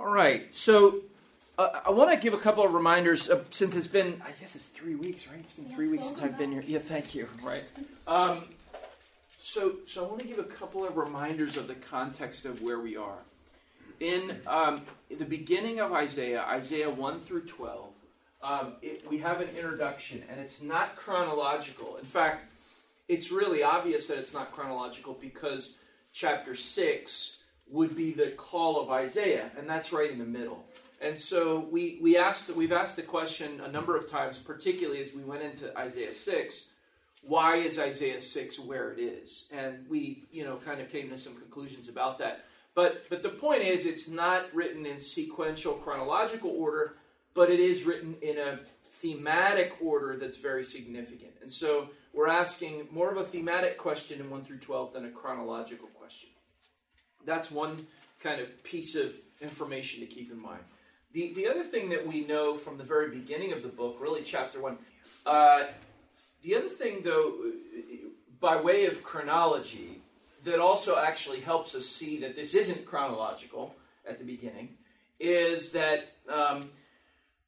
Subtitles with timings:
[0.00, 0.52] All right.
[0.54, 1.00] So
[1.58, 4.56] uh, I want to give a couple of reminders uh, since it's been, I guess
[4.56, 5.38] it's three weeks, right?
[5.38, 6.64] It's been three weeks since I've been here.
[6.66, 7.28] Yeah, thank you.
[7.42, 7.64] Right.
[8.06, 8.44] Um,
[9.38, 12.80] so, so I want to give a couple of reminders of the context of where
[12.80, 13.18] we are.
[14.00, 17.88] In um, the beginning of Isaiah, Isaiah 1 through 12,
[18.42, 21.98] um, it, we have an introduction, and it's not chronological.
[21.98, 22.46] In fact,
[23.06, 25.74] it's really obvious that it's not chronological because
[26.14, 27.36] chapter 6
[27.70, 30.64] would be the call of Isaiah, and that's right in the middle.
[31.00, 35.14] And so we, we asked, we've asked the question a number of times, particularly as
[35.14, 36.66] we went into Isaiah 6,
[37.22, 39.46] why is Isaiah 6 where it is?
[39.50, 42.44] And we, you know, kind of came to some conclusions about that.
[42.74, 46.96] But, but the point is, it's not written in sequential chronological order,
[47.34, 48.60] but it is written in a
[49.00, 51.32] thematic order that's very significant.
[51.40, 55.10] And so we're asking more of a thematic question in 1 through 12 than a
[55.10, 55.99] chronological question.
[57.24, 57.86] That's one
[58.20, 60.62] kind of piece of information to keep in mind.
[61.12, 64.22] The, the other thing that we know from the very beginning of the book, really
[64.22, 64.78] chapter 1,
[65.26, 65.64] uh,
[66.42, 67.34] the other thing, though,
[68.38, 70.00] by way of chronology,
[70.44, 73.74] that also actually helps us see that this isn't chronological
[74.08, 74.70] at the beginning,
[75.18, 76.62] is that um,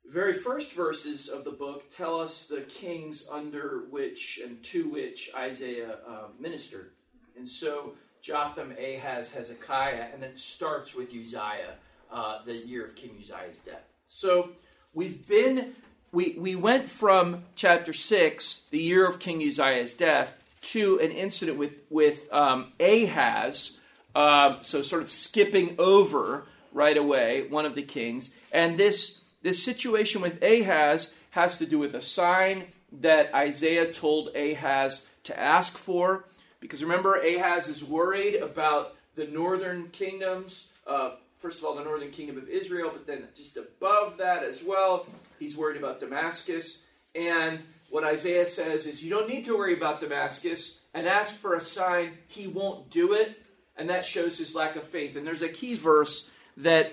[0.06, 5.30] very first verses of the book tell us the kings under which and to which
[5.34, 6.90] Isaiah um, ministered.
[7.36, 11.74] And so Jotham, Ahaz, Hezekiah, and then starts with Uzziah,
[12.10, 13.82] uh, the year of King Uzziah's death.
[14.06, 14.50] So
[14.94, 15.74] we've been,
[16.12, 21.58] we, we went from chapter 6, the year of King Uzziah's death, to an incident
[21.58, 23.80] with, with um, Ahaz,
[24.14, 28.30] um, so sort of skipping over right away one of the kings.
[28.52, 32.66] And this, this situation with Ahaz has to do with a sign
[33.00, 36.24] that Isaiah told Ahaz to ask for.
[36.62, 40.68] Because remember, Ahaz is worried about the northern kingdoms.
[40.86, 44.62] Uh, first of all, the northern kingdom of Israel, but then just above that as
[44.62, 45.06] well,
[45.40, 46.84] he's worried about Damascus.
[47.16, 47.58] And
[47.90, 51.60] what Isaiah says is, you don't need to worry about Damascus and ask for a
[51.60, 52.12] sign.
[52.28, 53.36] He won't do it.
[53.76, 55.16] And that shows his lack of faith.
[55.16, 56.92] And there's a key verse that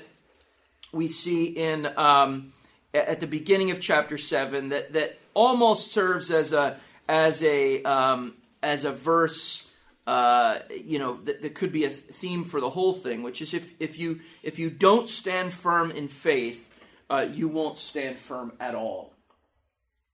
[0.91, 2.53] we see in um,
[2.93, 8.33] at the beginning of chapter seven that that almost serves as a as a um,
[8.61, 9.65] as a verse.
[10.07, 13.53] Uh, you know that, that could be a theme for the whole thing, which is
[13.53, 16.67] if if you if you don't stand firm in faith,
[17.09, 19.13] uh, you won't stand firm at all.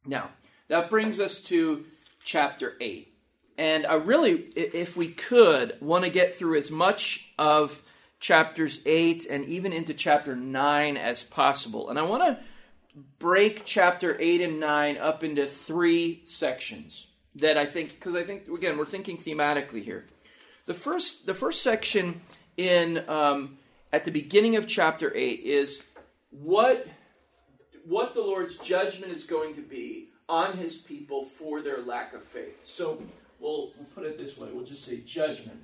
[0.06, 0.32] Now
[0.68, 1.86] that brings us to
[2.26, 3.16] chapter eight,
[3.58, 7.82] and I really, if we could, want to get through as much of
[8.20, 11.90] chapters 8 and even into chapter 9 as possible.
[11.90, 12.44] And I want to
[13.20, 18.48] break chapter 8 and 9 up into three sections that I think because I think
[18.48, 20.06] again we're thinking thematically here.
[20.66, 22.22] The first the first section
[22.58, 23.58] in um,
[23.92, 25.84] at the beginning of chapter 8 is
[26.32, 26.88] what
[27.86, 32.24] what the Lord's judgment is going to be on his people for their lack of
[32.24, 32.60] faith.
[32.64, 33.02] So
[33.40, 34.50] we'll, we'll put it this way.
[34.52, 35.62] We'll just say judgment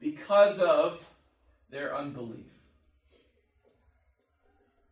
[0.00, 1.06] because of
[1.70, 2.46] their unbelief.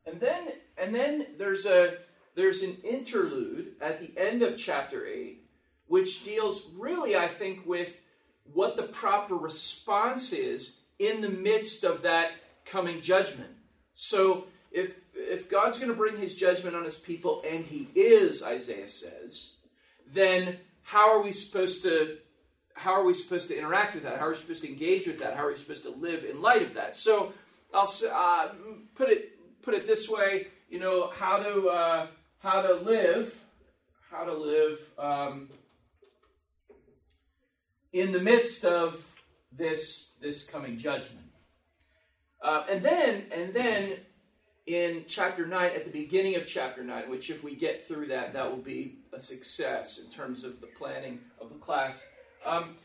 [0.06, 0.48] And then
[0.78, 1.98] and then there's a
[2.34, 5.40] there's an interlude at the end of chapter 8
[5.90, 8.00] which deals really I think with
[8.52, 12.30] what the proper response is in the midst of that
[12.64, 13.50] coming judgment.
[13.94, 18.42] So if if God's going to bring his judgment on his people and he is
[18.42, 19.54] Isaiah says,
[20.12, 22.18] then how are we supposed to
[22.74, 24.18] how are we supposed to interact with that?
[24.18, 25.36] How are we supposed to engage with that?
[25.36, 26.94] How are we supposed to live in light of that?
[26.94, 27.32] So
[27.74, 28.48] I'll uh,
[28.94, 30.46] put it put it this way.
[30.68, 32.06] You know how to uh,
[32.40, 33.34] how to live
[34.10, 35.48] how to live um,
[37.92, 39.02] in the midst of
[39.52, 41.26] this this coming judgment.
[42.42, 43.96] Uh, and then and then
[44.66, 48.32] in chapter 9 at the beginning of chapter 9 which if we get through that
[48.34, 52.02] that will be a success in terms of the planning of the class
[52.44, 52.76] um,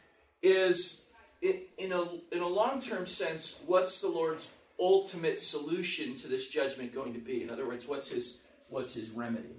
[0.42, 1.02] is
[1.42, 6.50] it, in a, in a long term sense, what's the Lord's ultimate solution to this
[6.50, 7.44] judgment going to be?
[7.44, 8.38] In other words, what's his,
[8.70, 9.56] what's his remedy?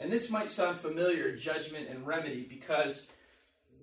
[0.00, 3.06] And this might sound familiar, judgment and remedy, because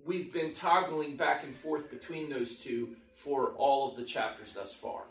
[0.06, 4.72] we've been toggling back and forth between those two for all of the chapters thus
[4.72, 5.02] far.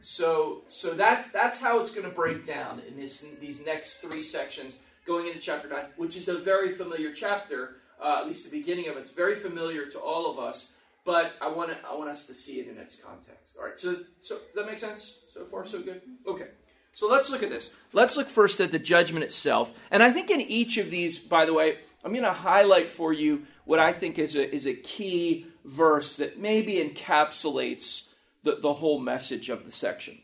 [0.00, 4.22] So, so that's that's how it's going to break down in this these next three
[4.22, 4.76] sections,
[5.06, 8.88] going into chapter nine, which is a very familiar chapter uh, at least the beginning
[8.88, 9.00] of it.
[9.00, 10.72] It's very familiar to all of us,
[11.04, 13.56] but I want to I want us to see it in its context.
[13.58, 15.18] All right, so so does that make sense?
[15.32, 16.02] So far, so good.
[16.26, 16.48] Okay,
[16.94, 17.72] so let's look at this.
[17.92, 21.44] Let's look first at the judgment itself, and I think in each of these, by
[21.44, 24.74] the way, I'm going to highlight for you what I think is a is a
[24.74, 28.08] key verse that maybe encapsulates
[28.42, 30.18] the, the whole message of the section.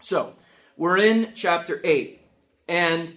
[0.00, 0.34] So,
[0.76, 2.20] we're in chapter 8,
[2.68, 3.14] and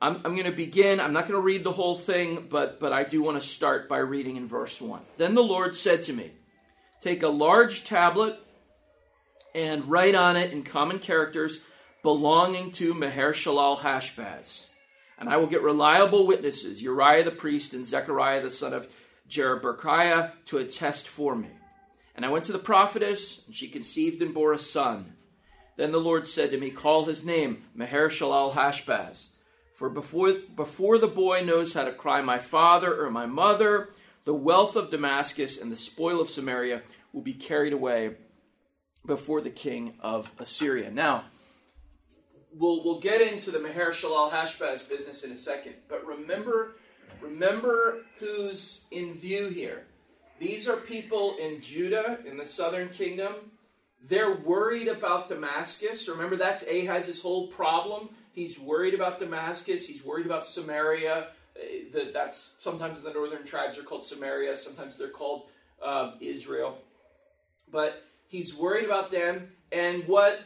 [0.00, 1.00] I'm, I'm going to begin.
[1.00, 3.88] I'm not going to read the whole thing, but, but I do want to start
[3.88, 5.00] by reading in verse 1.
[5.18, 6.30] Then the Lord said to me,
[7.00, 8.38] Take a large tablet
[9.54, 11.60] and write on it in common characters
[12.02, 14.68] belonging to Maher Shalal Hashbaz.
[15.18, 18.88] And I will get reliable witnesses, Uriah the priest and Zechariah the son of
[19.28, 21.50] Jeberechiah, to attest for me.
[22.14, 25.14] And I went to the prophetess, and she conceived and bore a son.
[25.76, 29.30] Then the Lord said to me, Call his name Maher Shalal Hashbaz.
[29.74, 33.90] For before, before the boy knows how to cry, My father or my mother,
[34.24, 36.82] the wealth of Damascus and the spoil of Samaria
[37.12, 38.16] will be carried away
[39.06, 40.90] before the king of Assyria.
[40.90, 41.24] Now,
[42.56, 46.76] we'll, we'll get into the Maher Shalal Hashbaz business in a second, but remember,
[47.20, 49.86] remember who's in view here.
[50.38, 53.34] These are people in Judah, in the southern kingdom.
[54.08, 56.08] They're worried about Damascus.
[56.08, 58.08] Remember, that's Ahaz's whole problem.
[58.32, 59.86] He's worried about Damascus.
[59.86, 61.28] He's worried about Samaria.
[61.56, 64.56] Uh, that's sometimes the northern tribes are called Samaria.
[64.56, 65.48] Sometimes they're called
[65.82, 66.78] um, Israel.
[67.70, 69.50] But he's worried about them.
[69.72, 70.40] And what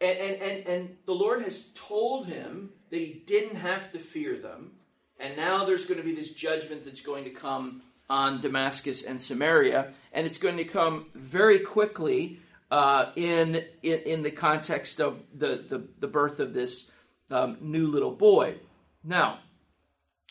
[0.00, 4.38] and, and, and, and the Lord has told him that he didn't have to fear
[4.38, 4.72] them.
[5.18, 9.20] And now there's going to be this judgment that's going to come on Damascus and
[9.20, 9.92] Samaria.
[10.12, 15.64] And it's going to come very quickly uh, in, in, in, the context of the,
[15.68, 16.90] the, the birth of this
[17.30, 18.56] um, new little boy.
[19.02, 19.40] Now,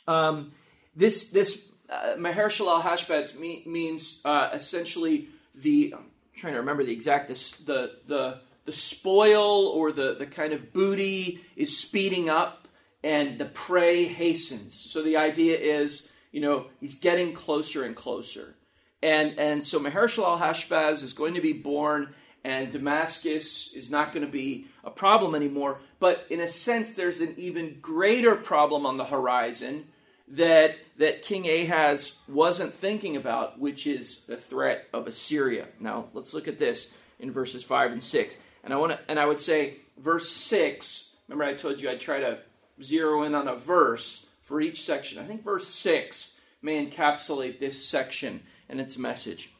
[0.07, 0.53] um,
[0.95, 6.05] this, this uh, Maher Shalal Hashbaz means uh, essentially the, I'm
[6.35, 7.27] trying to remember the exact,
[7.65, 8.39] the, the,
[8.69, 12.67] the spoil or the, the kind of booty is speeding up
[13.03, 14.75] and the prey hastens.
[14.75, 18.53] So the idea is, you know, he's getting closer and closer.
[19.01, 22.13] And, and so Maher Shalal Hashbaz is going to be born,
[22.43, 25.79] and Damascus is not going to be a problem anymore.
[25.99, 29.87] But in a sense, there's an even greater problem on the horizon
[30.27, 35.69] that, that King Ahaz wasn't thinking about, which is the threat of Assyria.
[35.79, 38.37] Now, let's look at this in verses 5 and 6.
[38.63, 41.15] And I want to, and I would say verse six.
[41.27, 42.39] Remember, I told you I'd try to
[42.81, 45.19] zero in on a verse for each section.
[45.19, 49.53] I think verse six may encapsulate this section and its message.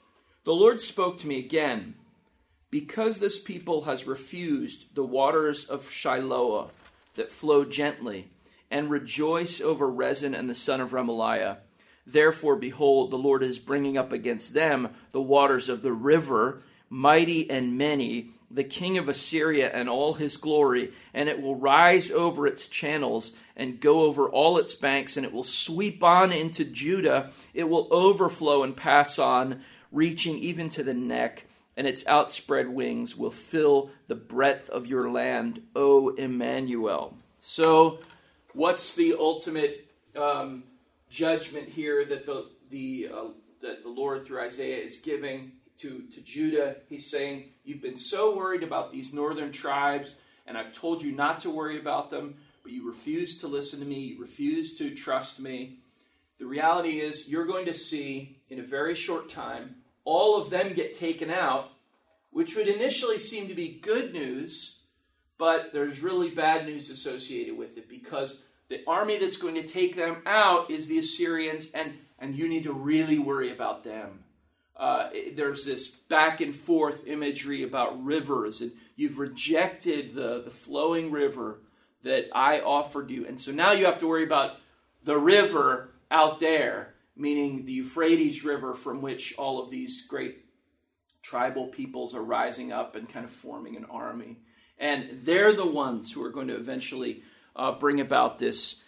[0.45, 1.95] The Lord spoke to me again,
[2.71, 6.69] because this people has refused the waters of Shiloah
[7.15, 8.29] that flow gently,
[8.71, 11.57] and rejoice over Rezin and the son of Remaliah.
[12.05, 17.49] Therefore, behold, the Lord is bringing up against them the waters of the river, mighty
[17.49, 22.47] and many the king of Assyria and all his glory, and it will rise over
[22.47, 27.31] its channels and go over all its banks, and it will sweep on into Judah.
[27.53, 29.61] It will overflow and pass on,
[29.91, 31.45] reaching even to the neck,
[31.77, 37.17] and its outspread wings will fill the breadth of your land, O Emmanuel.
[37.37, 37.99] So,
[38.53, 40.63] what's the ultimate um,
[41.09, 43.27] judgment here that the the uh,
[43.61, 45.53] that the Lord through Isaiah is giving?
[45.79, 46.77] To, to Judah.
[46.87, 50.15] He's saying, You've been so worried about these northern tribes,
[50.45, 53.85] and I've told you not to worry about them, but you refuse to listen to
[53.85, 55.79] me, you refuse to trust me.
[56.39, 60.73] The reality is, you're going to see in a very short time all of them
[60.73, 61.69] get taken out,
[62.31, 64.79] which would initially seem to be good news,
[65.37, 69.95] but there's really bad news associated with it because the army that's going to take
[69.95, 74.23] them out is the Assyrians, and, and you need to really worry about them
[74.79, 81.11] uh, there's this back and forth imagery about rivers, and you've rejected the, the flowing
[81.11, 81.59] river
[82.03, 83.27] that I offered you.
[83.27, 84.55] And so now you have to worry about
[85.03, 90.45] the river out there, meaning the Euphrates River from which all of these great
[91.21, 94.37] tribal peoples are rising up and kind of forming an army.
[94.77, 98.81] And they're the ones who are going to eventually uh, bring about this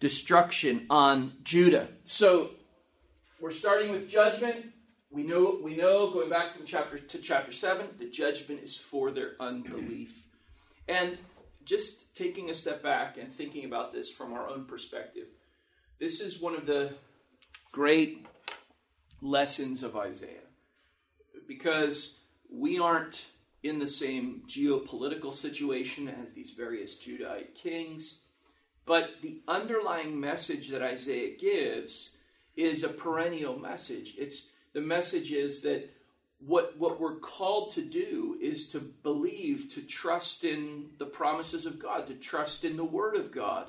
[0.00, 1.86] destruction on Judah.
[2.02, 2.50] So
[3.40, 4.66] we're starting with judgment
[5.10, 9.10] we know we know going back from chapter to chapter 7 the judgment is for
[9.10, 10.26] their unbelief.
[10.88, 11.18] And
[11.64, 15.26] just taking a step back and thinking about this from our own perspective
[15.98, 16.94] this is one of the
[17.72, 18.26] great
[19.20, 20.48] lessons of isaiah.
[21.46, 22.16] Because
[22.50, 23.26] we aren't
[23.62, 28.20] in the same geopolitical situation as these various judahite kings
[28.90, 32.16] but the underlying message that isaiah gives
[32.56, 34.16] is a perennial message.
[34.18, 35.90] It's the message is that
[36.38, 41.78] what what we're called to do is to believe, to trust in the promises of
[41.78, 43.68] God, to trust in the Word of God,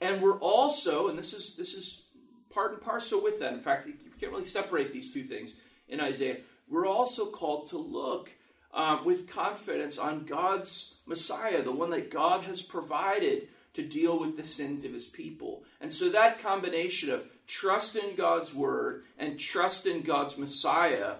[0.00, 2.04] and we're also, and this is this is
[2.50, 3.52] part and parcel with that.
[3.52, 5.54] In fact, you can't really separate these two things
[5.88, 6.38] in Isaiah.
[6.68, 8.30] We're also called to look
[8.72, 14.36] um, with confidence on God's Messiah, the one that God has provided to deal with
[14.36, 15.64] the sins of his people.
[15.80, 21.14] And so that combination of trust in God's word and trust in God's Messiah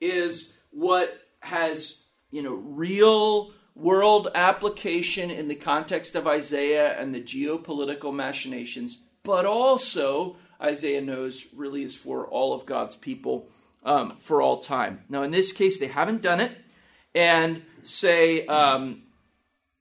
[0.00, 7.20] is what has, you know, real world application in the context of Isaiah and the
[7.20, 13.48] geopolitical machinations, but also Isaiah knows really is for all of God's people
[13.82, 15.04] um, for all time.
[15.08, 16.52] Now, in this case, they haven't done it,
[17.14, 19.02] and say, um,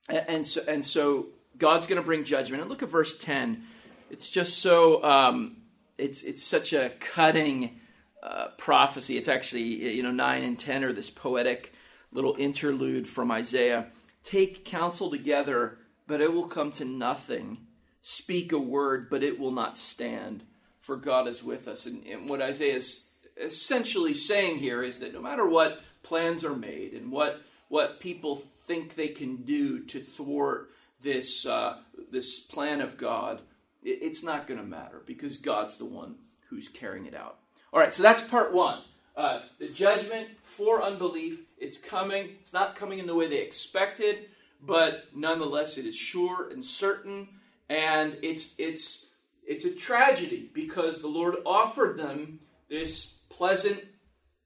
[0.08, 1.28] and so and so
[1.58, 2.62] God's going to bring judgment.
[2.62, 3.64] And look at verse ten;
[4.10, 5.58] it's just so um,
[6.00, 7.80] it's it's such a cutting
[8.24, 9.18] uh, prophecy.
[9.18, 11.74] It's actually you know nine and ten are this poetic
[12.12, 13.88] little interlude from Isaiah.
[14.24, 15.78] Take counsel together,
[16.08, 17.60] but it will come to nothing.
[18.02, 20.44] Speak a word, but it will not stand,
[20.80, 21.86] for God is with us.
[21.86, 23.06] And, and what Isaiah is
[23.40, 28.44] essentially saying here is that no matter what plans are made and what what people
[28.66, 31.78] think they can do to thwart this uh,
[32.12, 33.42] this plan of God,
[33.84, 36.16] it's not going to matter because God's the one
[36.50, 37.38] who's carrying it out.
[37.72, 38.82] All right, so that's part one.
[39.16, 42.30] Uh, the judgment for unbelief, it's coming.
[42.40, 44.30] It's not coming in the way they expected,
[44.62, 47.28] but nonetheless, it is sure and certain,
[47.68, 49.08] and it's it's
[49.46, 53.84] it's a tragedy because the Lord offered them this pleasant,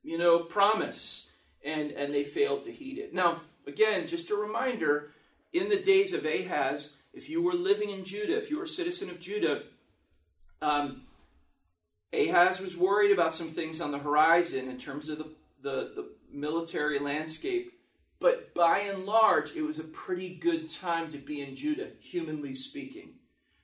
[0.02, 1.30] you know, promise,
[1.64, 3.14] and and they failed to heed it.
[3.14, 5.12] Now, again, just a reminder:
[5.54, 8.68] in the days of Ahaz, if you were living in Judah, if you were a
[8.68, 9.64] citizen of Judah,
[10.62, 11.04] um,
[12.12, 15.26] Ahaz was worried about some things on the horizon in terms of the,
[15.62, 17.74] the, the military landscape.
[18.20, 22.56] But by and large, it was a pretty good time to be in Judah, humanly
[22.56, 23.16] speaking.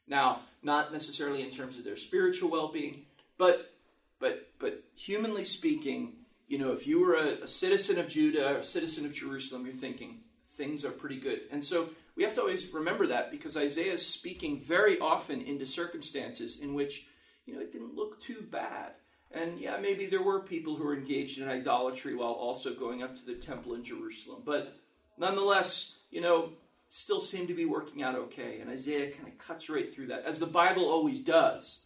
[0.07, 3.05] Now, not necessarily in terms of their spiritual well being,
[3.37, 3.71] but
[4.19, 6.13] but but humanly speaking,
[6.47, 9.65] you know, if you were a, a citizen of Judah, or a citizen of Jerusalem,
[9.65, 10.19] you're thinking
[10.57, 11.41] things are pretty good.
[11.51, 15.65] And so we have to always remember that because Isaiah is speaking very often into
[15.65, 17.07] circumstances in which,
[17.45, 18.91] you know, it didn't look too bad.
[19.31, 23.15] And yeah, maybe there were people who were engaged in idolatry while also going up
[23.15, 24.41] to the temple in Jerusalem.
[24.45, 24.75] But
[25.17, 26.49] nonetheless, you know,
[26.89, 28.59] still seemed to be working out okay.
[28.59, 31.85] And Isaiah kind of cuts right through that, as the Bible always does.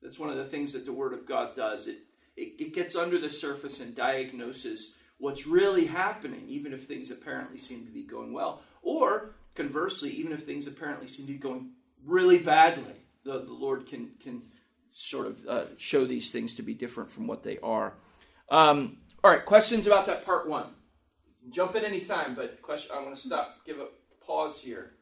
[0.00, 1.88] That's one of the things that the Word of God does.
[1.88, 1.98] It,
[2.38, 7.58] it, it gets under the surface and diagnoses what's really happening, even if things apparently
[7.58, 8.62] seem to be going well.
[8.80, 11.70] Or conversely, even if things apparently seem to be going
[12.04, 12.94] really badly,
[13.24, 14.42] the, the Lord can, can
[14.88, 17.94] sort of uh, show these things to be different from what they are.
[18.50, 20.66] Um, all right, questions about that part one?
[21.50, 22.90] Jump in anytime, but question.
[22.94, 23.86] I want to stop, give a
[24.24, 24.92] pause here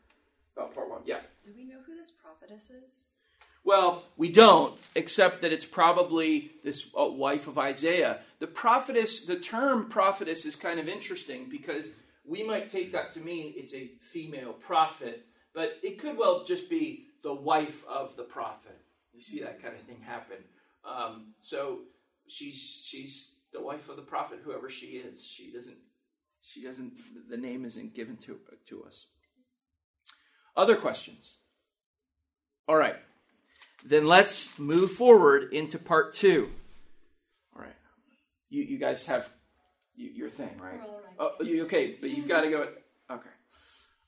[0.56, 1.02] about part one.
[1.04, 1.20] Yeah.
[1.44, 3.06] Do we know who this prophetess is?
[3.64, 8.18] Well, we don't, except that it's probably this uh, wife of Isaiah.
[8.40, 11.90] The prophetess, the term prophetess is kind of interesting because
[12.24, 16.70] we might take that to mean it's a female prophet, but it could well just
[16.70, 18.78] be the wife of the prophet.
[19.12, 20.38] You see that kind of thing happen.
[20.84, 21.80] Um, so
[22.26, 25.24] she's she's the wife of the prophet, whoever she is.
[25.24, 25.76] She doesn't
[26.40, 26.92] she doesn't
[27.28, 28.38] the name isn't given to
[28.68, 29.06] to us.
[30.56, 31.38] Other questions?
[32.68, 32.96] All right.
[33.84, 36.50] Then let's move forward into part two.
[37.54, 37.74] All right.
[38.48, 39.28] You, you guys have
[39.96, 40.80] your thing, right?
[41.18, 42.68] Oh, you, okay, but you've got to go.
[43.10, 43.28] Okay.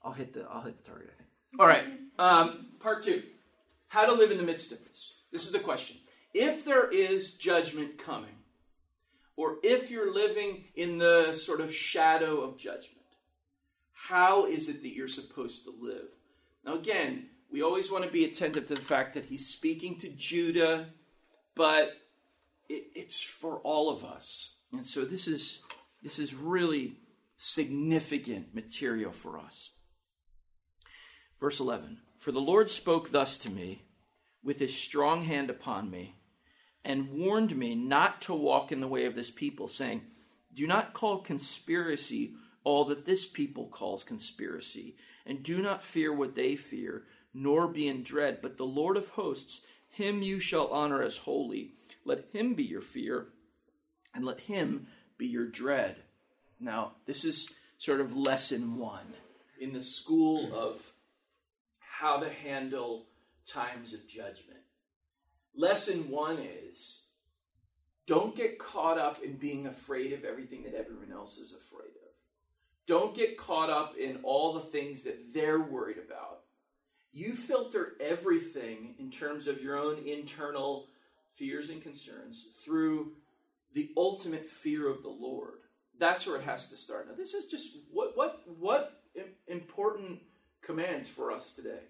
[0.03, 1.11] I'll hit the I'll hit the target.
[1.12, 1.61] I think.
[1.61, 1.85] All right.
[2.19, 3.23] Um, part two.
[3.88, 5.12] How to live in the midst of this.
[5.31, 5.97] This is the question.
[6.33, 8.35] If there is judgment coming,
[9.37, 13.07] or if you're living in the sort of shadow of judgment,
[13.93, 16.09] how is it that you're supposed to live?
[16.64, 20.09] Now, again, we always want to be attentive to the fact that he's speaking to
[20.09, 20.87] Judah,
[21.55, 21.93] but
[22.69, 24.55] it, it's for all of us.
[24.73, 25.61] And so this is
[26.05, 26.99] this is really
[27.37, 29.71] significant material for us.
[31.41, 33.87] Verse 11 For the Lord spoke thus to me
[34.45, 36.17] with his strong hand upon me
[36.85, 40.03] and warned me not to walk in the way of this people, saying,
[40.53, 44.97] Do not call conspiracy all that this people calls conspiracy,
[45.27, 48.41] and do not fear what they fear nor be in dread.
[48.43, 51.73] But the Lord of hosts, him you shall honor as holy.
[52.05, 53.29] Let him be your fear,
[54.15, 54.87] and let him
[55.18, 55.97] be your dread.
[56.61, 59.14] Now, this is sort of lesson one
[59.61, 60.92] in the school of
[61.78, 63.06] how to handle
[63.47, 64.61] times of judgment.
[65.56, 67.02] Lesson one is
[68.06, 72.11] don't get caught up in being afraid of everything that everyone else is afraid of.
[72.87, 76.40] Don't get caught up in all the things that they're worried about
[77.14, 80.88] you filter everything in terms of your own internal
[81.33, 83.12] fears and concerns through
[83.75, 85.59] the ultimate fear of the Lord.
[85.99, 87.09] That's where it has to start.
[87.09, 89.00] Now, this is just what what what
[89.47, 90.21] important
[90.62, 91.83] commands for us today.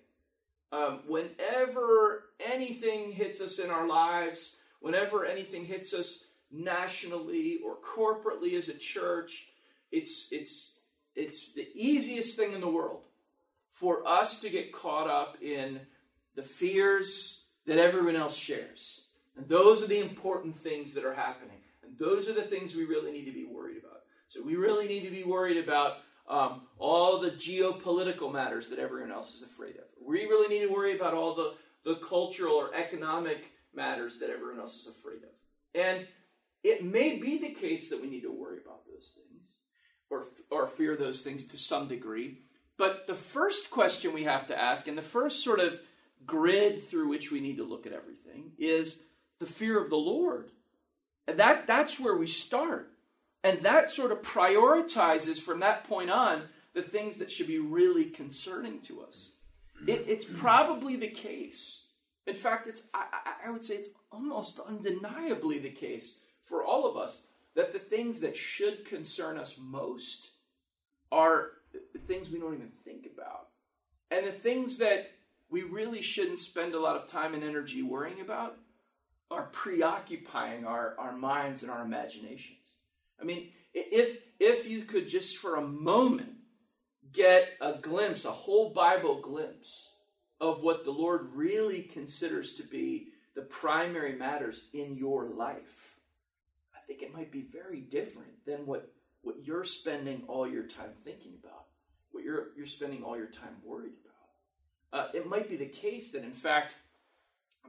[0.72, 8.54] Um, whenever anything hits us in our lives, whenever anything hits us nationally or corporately
[8.54, 9.48] as a church,
[9.92, 10.78] it's it's
[11.14, 13.04] it's the easiest thing in the world
[13.70, 15.80] for us to get caught up in
[16.34, 19.08] the fears that everyone else shares.
[19.36, 21.58] And those are the important things that are happening.
[21.98, 24.00] Those are the things we really need to be worried about.
[24.28, 25.98] So we really need to be worried about
[26.28, 29.84] um, all the geopolitical matters that everyone else is afraid of.
[30.00, 34.58] We really need to worry about all the, the cultural or economic matters that everyone
[34.58, 35.30] else is afraid of.
[35.74, 36.06] And
[36.62, 39.52] it may be the case that we need to worry about those things
[40.10, 42.38] or, or fear those things to some degree.
[42.78, 45.78] But the first question we have to ask, and the first sort of
[46.26, 49.02] grid through which we need to look at everything, is
[49.38, 50.50] the fear of the Lord.
[51.26, 52.90] And that, that's where we start.
[53.42, 56.42] And that sort of prioritizes from that point on
[56.74, 59.30] the things that should be really concerning to us.
[59.86, 61.86] It, it's probably the case.
[62.26, 63.04] In fact, it's I,
[63.46, 68.20] I would say it's almost undeniably the case for all of us that the things
[68.20, 70.30] that should concern us most
[71.12, 71.50] are
[71.92, 73.48] the things we don't even think about.
[74.10, 75.10] And the things that
[75.50, 78.56] we really shouldn't spend a lot of time and energy worrying about
[79.30, 82.74] are preoccupying our, our minds and our imaginations.
[83.20, 86.32] I mean, if if you could just for a moment
[87.12, 89.90] get a glimpse, a whole Bible glimpse
[90.40, 95.96] of what the Lord really considers to be the primary matters in your life,
[96.74, 100.90] I think it might be very different than what, what you're spending all your time
[101.04, 101.64] thinking about,
[102.12, 105.06] what you're, you're spending all your time worried about.
[105.06, 106.74] Uh, it might be the case that, in fact,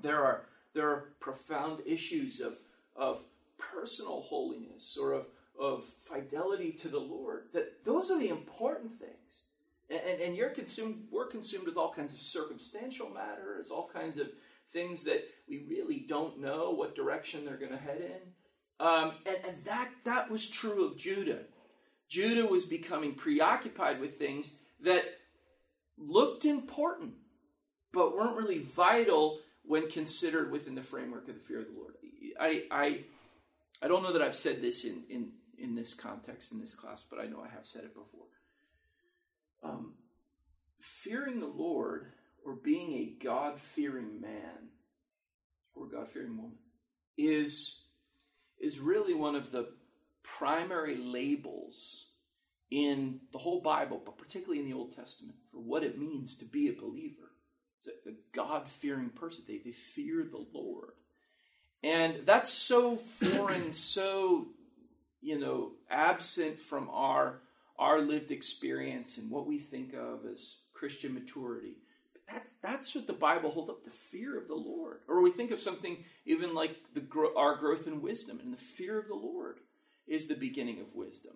[0.02, 0.46] there are,
[0.76, 2.58] there are profound issues of,
[2.96, 3.24] of
[3.58, 5.26] personal holiness or of,
[5.60, 7.46] of fidelity to the Lord.
[7.54, 9.44] That those are the important things.
[9.90, 14.20] And, and, and, you're consumed, we're consumed with all kinds of circumstantial matters, all kinds
[14.20, 14.28] of
[14.72, 18.86] things that we really don't know what direction they're going to head in.
[18.86, 21.40] Um, and, and that, that was true of Judah.
[22.10, 25.04] Judah was becoming preoccupied with things that
[25.98, 27.14] looked important,
[27.94, 31.96] but weren't really vital when considered within the framework of the fear of the Lord.
[32.40, 33.00] I, I,
[33.82, 37.04] I don't know that I've said this in, in in this context, in this class,
[37.10, 38.28] but I know I have said it before.
[39.64, 39.94] Um,
[40.80, 42.08] fearing the Lord
[42.46, 44.70] or being a God fearing man
[45.74, 46.58] or God fearing woman
[47.18, 47.82] is,
[48.60, 49.70] is really one of the
[50.24, 52.08] primary labels
[52.72, 56.46] in the whole Bible, but particularly in the Old Testament, for what it means to
[56.46, 57.32] be a believer.
[57.88, 59.44] A God fearing person.
[59.48, 60.94] They, they fear the Lord.
[61.84, 64.48] And that's so foreign, so
[65.26, 67.42] you know, absent from our
[67.78, 71.78] our lived experience and what we think of as Christian maturity.
[72.14, 75.00] But that's that's what the Bible holds up: the fear of the Lord.
[75.08, 77.04] Or we think of something even like the
[77.36, 79.60] our growth in wisdom, and the fear of the Lord
[80.08, 81.34] is the beginning of wisdom.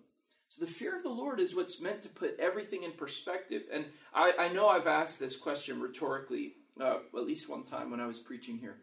[0.50, 3.62] So the fear of the Lord is what's meant to put everything in perspective.
[3.72, 8.00] And I, I know I've asked this question rhetorically uh, at least one time when
[8.00, 8.76] I was preaching here,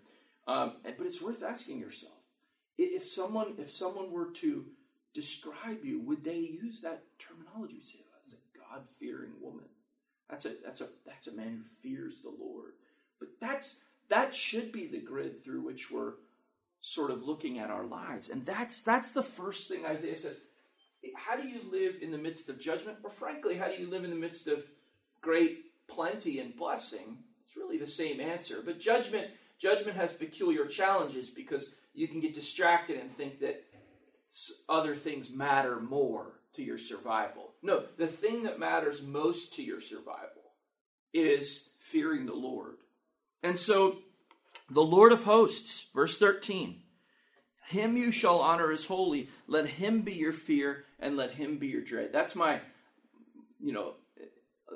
[0.47, 2.13] um, but it's worth asking yourself
[2.77, 4.65] if someone if someone were to
[5.13, 7.81] describe you, would they use that terminology?
[7.81, 9.65] Say, oh, that's a God fearing woman.
[10.29, 12.73] That's a that's a that's a man who fears the Lord.
[13.19, 13.77] But that's
[14.09, 16.13] that should be the grid through which we're
[16.79, 18.29] sort of looking at our lives.
[18.29, 20.37] And that's that's the first thing Isaiah says.
[21.15, 22.97] How do you live in the midst of judgment?
[23.03, 24.65] Or frankly, how do you live in the midst of
[25.21, 27.17] great plenty and blessing?
[27.45, 28.61] It's really the same answer.
[28.63, 33.63] But judgment judgment has peculiar challenges because you can get distracted and think that
[34.69, 37.53] other things matter more to your survival.
[37.61, 40.53] No, the thing that matters most to your survival
[41.13, 42.75] is fearing the Lord.
[43.41, 43.99] And so,
[44.69, 46.81] the Lord of hosts, verse 13,
[47.67, 49.29] him you shall honor as holy.
[49.47, 52.11] Let him be your fear and let him be your dread.
[52.13, 52.61] That's my,
[53.61, 53.95] you know,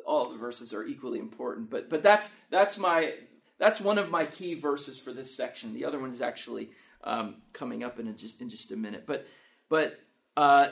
[0.06, 3.14] all the verses are equally important, but but that's that's my
[3.58, 5.74] that's one of my key verses for this section.
[5.74, 6.72] The other one is actually
[7.04, 9.04] um, coming up in a, just in just a minute.
[9.06, 9.26] But
[9.70, 10.00] but
[10.36, 10.70] uh,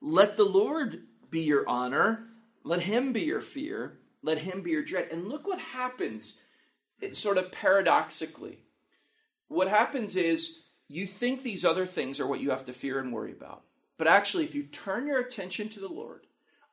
[0.00, 2.24] let the Lord be your honor.
[2.64, 3.98] Let him be your fear.
[4.22, 5.08] Let him be your dread.
[5.12, 6.34] And look what happens.
[7.00, 8.58] It's sort of paradoxically.
[9.46, 13.12] What happens is you think these other things are what you have to fear and
[13.12, 13.62] worry about.
[13.98, 16.26] But actually, if you turn your attention to the Lord,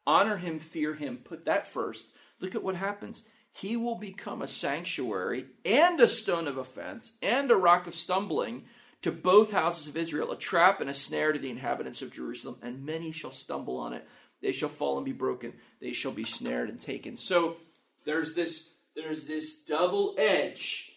[0.08, 2.08] honor him, fear him, put that first,
[2.40, 3.24] look at what happens.
[3.52, 8.66] He will become a sanctuary and a stone of offense and a rock of stumbling
[9.02, 12.58] to both houses of Israel, a trap and a snare to the inhabitants of Jerusalem,
[12.62, 14.08] and many shall stumble on it.
[14.42, 15.54] They shall fall and be broken.
[15.80, 17.16] They shall be snared and taken.
[17.16, 17.58] So
[18.04, 20.92] there's this there's this double edge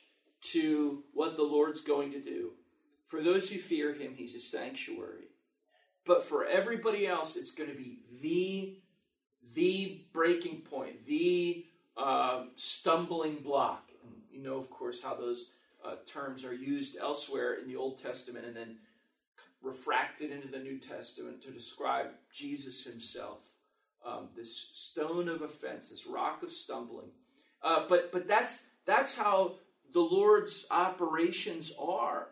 [0.53, 2.53] to what the Lord's going to do.
[3.09, 5.29] For those who fear him, he's a sanctuary.
[6.05, 8.79] But for everybody else, it's going to be the
[9.55, 11.65] the breaking point, the
[11.97, 13.91] uh, stumbling block.
[14.05, 15.53] And you know, of course, how those
[15.85, 18.77] uh, terms are used elsewhere in the Old Testament and then
[19.63, 23.41] refracted into the New Testament to describe Jesus himself.
[24.07, 27.09] Um, this stone of offense, this rock of stumbling.
[27.63, 29.57] Uh, but but that's that's how
[29.95, 32.29] the Lord's operations are.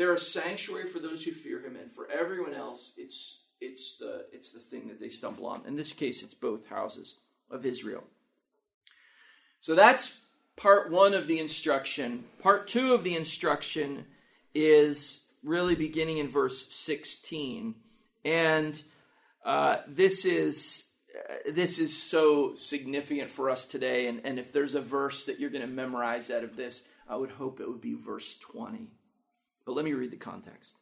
[0.00, 4.24] They're a sanctuary for those who fear Him, and for everyone else, it's it's the
[4.32, 5.60] it's the thing that they stumble on.
[5.66, 7.16] In this case, it's both houses
[7.50, 8.04] of Israel.
[9.58, 10.22] So that's
[10.56, 12.24] part one of the instruction.
[12.42, 14.06] Part two of the instruction
[14.54, 17.74] is really beginning in verse 16.
[18.24, 18.82] And
[19.44, 24.06] uh, this is uh, this is so significant for us today.
[24.06, 27.16] And, and if there's a verse that you're going to memorize out of this, I
[27.16, 28.88] would hope it would be verse 20.
[29.70, 30.78] But let me read the context.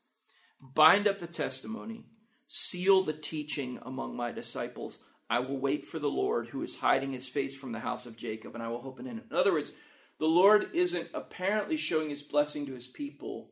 [0.63, 2.07] Bind up the testimony,
[2.47, 5.01] seal the teaching among my disciples.
[5.29, 8.17] I will wait for the Lord who is hiding his face from the house of
[8.17, 9.21] Jacob, and I will hope in him.
[9.31, 9.73] In other words,
[10.19, 13.51] the Lord isn't apparently showing his blessing to his people,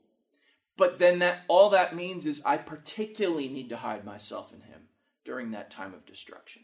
[0.79, 4.89] but then that all that means is I particularly need to hide myself in him
[5.27, 6.63] during that time of destruction.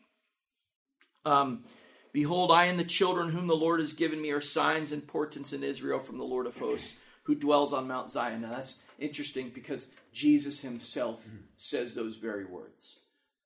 [1.27, 1.65] Um,
[2.13, 5.53] Behold, I and the children whom the Lord has given me are signs and portents
[5.53, 8.43] in Israel from the Lord of hosts, who dwells on Mount Zion.
[8.43, 11.39] Now that's interesting because Jesus himself mm-hmm.
[11.57, 12.99] says those very words.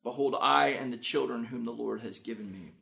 [0.03, 2.73] Behold, I and the children whom the Lord has given me.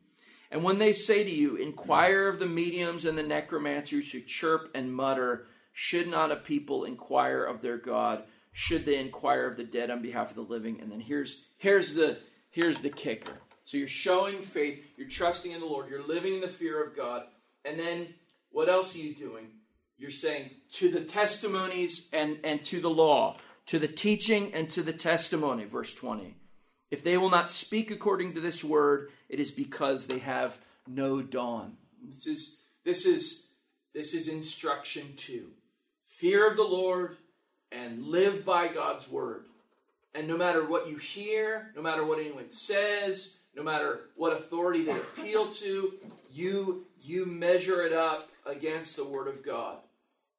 [0.51, 4.69] And when they say to you, Inquire of the mediums and the necromancers who chirp
[4.75, 8.23] and mutter, should not a people inquire of their God?
[8.53, 10.79] Should they inquire of the dead on behalf of the living?
[10.79, 12.19] And then here's here's the
[12.51, 13.33] here's the kicker.
[13.65, 16.95] So you're showing faith, you're trusting in the Lord, you're living in the fear of
[16.95, 17.23] God.
[17.65, 18.13] And then
[18.51, 19.47] what else are you doing?
[19.97, 24.83] You're saying to the testimonies and, and to the law, to the teaching and to
[24.83, 26.35] the testimony, verse 20.
[26.91, 31.21] If they will not speak according to this word, it is because they have no
[31.21, 31.77] dawn.
[32.07, 33.47] This is this is
[33.93, 35.49] this is instruction two.
[36.05, 37.17] Fear of the Lord
[37.71, 39.45] and live by God's word.
[40.13, 44.83] And no matter what you hear, no matter what anyone says, no matter what authority
[44.83, 45.93] they appeal to,
[46.31, 49.77] you you measure it up against the word of God.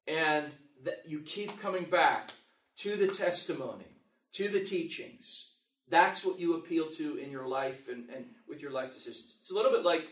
[0.07, 0.51] And
[0.83, 2.31] that you keep coming back
[2.77, 3.87] to the testimony,
[4.33, 5.53] to the teachings.
[5.89, 9.33] That's what you appeal to in your life and, and with your life decisions.
[9.39, 10.03] It's a little bit like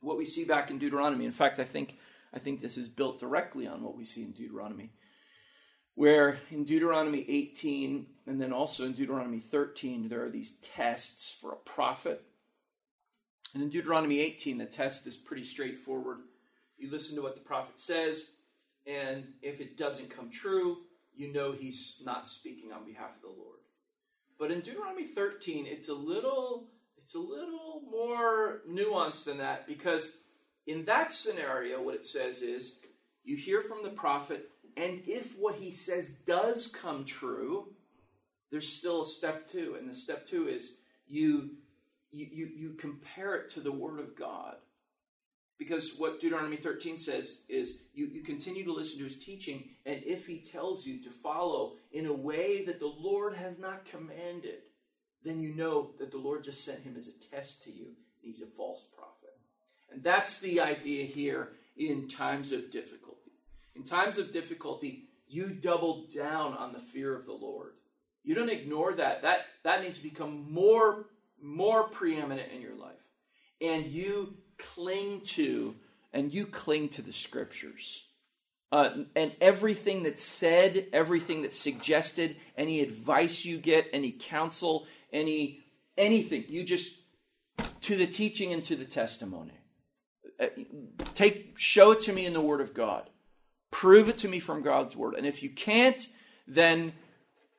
[0.00, 1.24] what we see back in Deuteronomy.
[1.24, 1.96] In fact, I think
[2.34, 4.90] I think this is built directly on what we see in Deuteronomy
[5.96, 11.52] where in Deuteronomy 18 and then also in Deuteronomy 13, there are these tests for
[11.52, 12.22] a prophet.
[13.54, 16.18] And in Deuteronomy 18, the test is pretty straightforward.
[16.76, 18.30] You listen to what the prophet says,
[18.86, 20.78] and if it doesn't come true,
[21.14, 23.60] you know he's not speaking on behalf of the Lord.
[24.38, 26.68] But in Deuteronomy 13, it's a little
[26.98, 30.18] it's a little more nuanced than that because
[30.66, 32.80] in that scenario what it says is
[33.24, 37.68] you hear from the prophet and if what he says does come true,
[38.50, 39.76] there's still a step two.
[39.78, 41.50] And the step two is you,
[42.12, 44.56] you, you, you compare it to the Word of God.
[45.58, 50.02] Because what Deuteronomy 13 says is you, you continue to listen to his teaching, and
[50.04, 54.60] if he tells you to follow in a way that the Lord has not commanded,
[55.24, 57.86] then you know that the Lord just sent him as a test to you.
[58.20, 59.38] He's a false prophet.
[59.90, 63.32] And that's the idea here in times of difficulty.
[63.74, 67.72] In times of difficulty, you double down on the fear of the Lord.
[68.24, 69.22] You don't ignore that.
[69.22, 71.06] That that needs to become more
[71.40, 72.94] more preeminent in your life.
[73.60, 75.74] And you cling to
[76.12, 78.06] and you cling to the scriptures.
[78.72, 85.60] Uh, and everything that's said, everything that's suggested, any advice you get, any counsel, any
[85.96, 86.98] anything, you just
[87.82, 89.52] to the teaching and to the testimony.
[90.38, 90.46] Uh,
[91.14, 93.08] take show it to me in the Word of God.
[93.70, 95.14] Prove it to me from God's word.
[95.14, 96.06] And if you can't,
[96.46, 96.92] then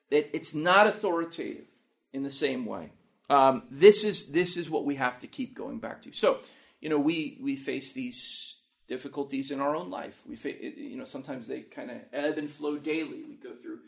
[0.09, 1.67] it, it's not authoritative
[2.13, 2.91] in the same way.
[3.29, 6.13] Um, this is this is what we have to keep going back to.
[6.13, 6.39] So,
[6.81, 8.55] you know, we we face these
[8.87, 10.21] difficulties in our own life.
[10.25, 13.23] We, fa- you know, sometimes they kind of ebb and flow daily.
[13.23, 13.79] We go through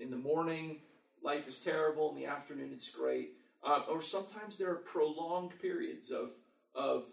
[0.00, 0.78] in the morning,
[1.22, 2.10] life is terrible.
[2.10, 3.32] In the afternoon, it's great.
[3.64, 6.30] Uh, or sometimes there are prolonged periods of
[6.74, 7.04] of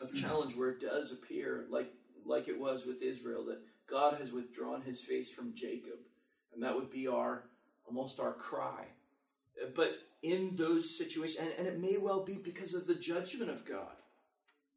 [0.00, 1.92] of challenge where it does appear like
[2.24, 5.98] like it was with Israel, that God has withdrawn his face from Jacob.
[6.54, 7.44] And that would be our
[7.86, 8.84] almost our cry.
[9.76, 13.66] But in those situations, and, and it may well be because of the judgment of
[13.66, 13.96] God,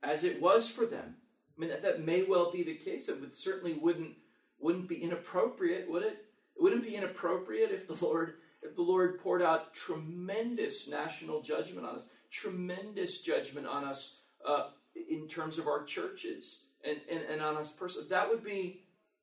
[0.04, 1.16] as it was for them.
[1.56, 3.10] I mean, that, that may well be the case.
[3.10, 4.14] It would certainly wouldn't
[4.60, 6.26] wouldn't be inappropriate, would it?
[6.56, 11.86] It wouldn't be inappropriate if the Lord if the Lord poured out tremendous national judgment
[11.86, 14.70] on us, tremendous judgment on us uh,
[15.10, 18.08] in terms of our churches and, and, and on us personally.
[18.10, 18.82] That would be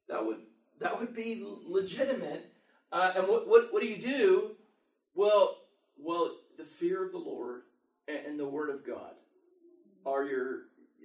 [0.08, 0.38] that would
[0.80, 2.52] that would be legitimate.
[2.90, 4.50] Uh, and what, what what do you do?
[5.14, 5.58] Well,
[5.98, 7.62] well, the fear of the Lord
[8.08, 9.12] and, and the Word of God
[10.06, 10.62] are your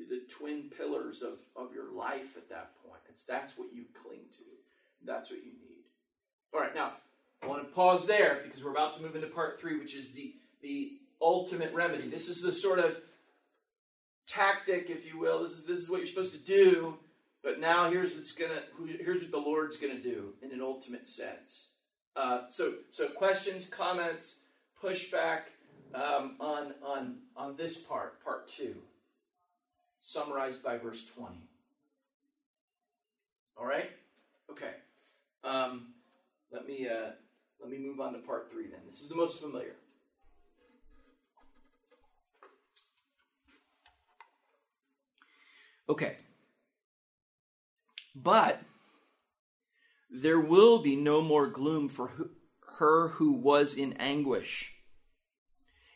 [0.09, 3.01] the twin pillars of, of your life at that point.
[3.09, 4.43] It's that's what you cling to.
[5.05, 5.83] That's what you need.
[6.53, 6.93] All right, now
[7.41, 10.11] I want to pause there because we're about to move into part three, which is
[10.11, 12.09] the the ultimate remedy.
[12.09, 12.99] This is the sort of
[14.27, 15.41] tactic, if you will.
[15.43, 16.95] This is this is what you're supposed to do.
[17.43, 18.61] But now here's what's gonna
[18.99, 21.69] here's what the Lord's gonna do in an ultimate sense.
[22.15, 24.39] Uh, so so questions, comments,
[24.83, 25.41] pushback
[25.93, 28.75] um, on on on this part, part two
[30.07, 31.35] summarized by verse 20.
[33.57, 33.89] All right?
[34.49, 34.71] Okay.
[35.43, 35.87] Um,
[36.49, 37.11] let me uh,
[37.59, 38.79] let me move on to part three then.
[38.85, 39.75] This is the most familiar.
[45.89, 46.15] Okay.
[48.15, 48.61] But
[50.09, 52.29] there will be no more gloom for
[52.77, 54.76] her who was in anguish.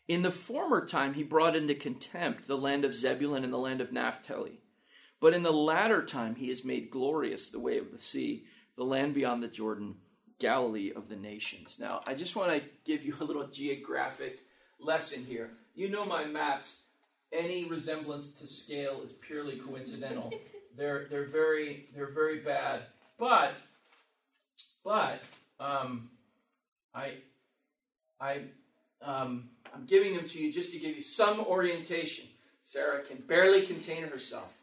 [0.08, 3.82] In the former time, he brought into contempt the land of Zebulun and the land
[3.82, 4.60] of Naphtali.
[5.20, 8.84] But in the latter time, he has made glorious the way of the sea, the
[8.84, 9.96] land beyond the Jordan,
[10.40, 11.78] Galilee of the nations.
[11.80, 14.40] Now, I just want to give you a little geographic
[14.80, 15.52] lesson here.
[15.76, 16.80] You know my maps.
[17.32, 20.34] Any resemblance to scale is purely coincidental.
[20.78, 22.82] they're they're very they're very bad.
[23.18, 23.54] But
[24.84, 25.22] but
[25.60, 26.10] um,
[26.94, 27.14] I
[28.20, 28.42] I
[29.04, 32.26] um, I'm giving them to you just to give you some orientation.
[32.64, 34.54] Sarah can barely contain herself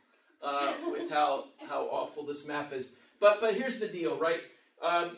[0.43, 2.93] uh, with how how awful this map is.
[3.21, 4.41] But but here's the deal, right?
[4.83, 5.17] Um,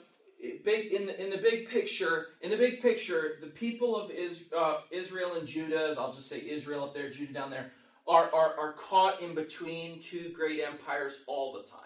[0.65, 4.45] big in the in the big picture, in the big picture, the people of Is,
[4.57, 7.73] uh, Israel and Judah, I'll just say Israel up there, Judah down there,
[8.07, 11.81] are, are are caught in between two great empires all the time.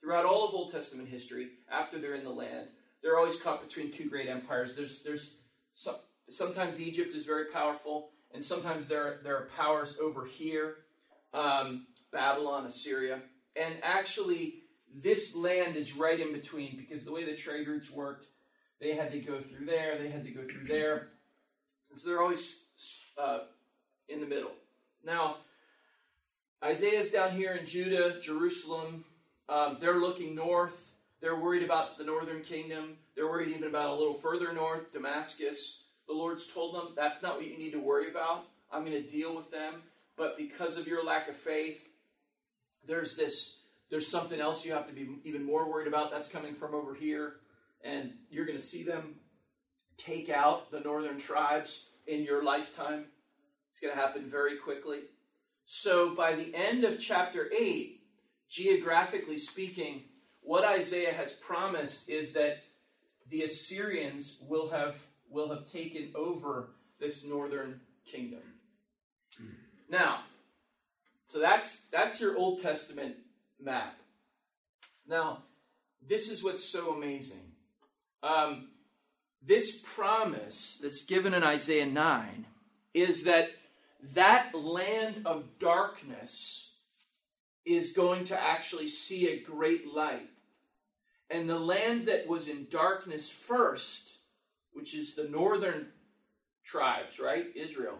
[0.00, 2.68] Throughout all of Old Testament history, after they're in the land,
[3.02, 4.74] they're always caught between two great empires.
[4.74, 5.34] There's there's
[5.74, 5.96] some,
[6.30, 10.78] sometimes Egypt is very powerful, and sometimes there, there are powers over here
[11.32, 13.20] um, Babylon, Assyria.
[13.56, 14.62] And actually,
[14.94, 18.26] this land is right in between because the way the trade routes worked,
[18.80, 21.08] they had to go through there, they had to go through there.
[21.94, 22.56] So they're always
[23.18, 23.40] uh,
[24.08, 24.52] in the middle.
[25.04, 25.38] Now,
[26.62, 29.04] Isaiah's down here in Judah, Jerusalem.
[29.48, 30.76] Um, they're looking north.
[31.20, 32.96] They're worried about the northern kingdom.
[33.14, 35.79] They're worried even about a little further north, Damascus.
[36.10, 38.46] The Lord's told them that's not what you need to worry about.
[38.72, 39.74] I'm going to deal with them.
[40.16, 41.88] But because of your lack of faith,
[42.84, 46.10] there's this there's something else you have to be even more worried about.
[46.10, 47.34] That's coming from over here.
[47.84, 49.20] And you're going to see them
[49.98, 53.04] take out the northern tribes in your lifetime.
[53.70, 55.02] It's going to happen very quickly.
[55.64, 58.00] So by the end of chapter 8,
[58.48, 60.02] geographically speaking,
[60.40, 62.64] what Isaiah has promised is that
[63.28, 64.96] the Assyrians will have
[65.30, 68.40] will have taken over this northern kingdom.
[69.88, 70.20] Now,
[71.26, 73.16] so that's that's your Old Testament
[73.60, 73.96] map.
[75.06, 75.44] Now,
[76.06, 77.52] this is what's so amazing.
[78.22, 78.68] Um,
[79.42, 82.46] this promise that's given in Isaiah 9
[82.92, 83.50] is that
[84.14, 86.70] that land of darkness
[87.64, 90.28] is going to actually see a great light.
[91.30, 94.19] And the land that was in darkness first
[94.72, 95.88] which is the northern
[96.64, 97.46] tribes, right?
[97.54, 97.98] Israel.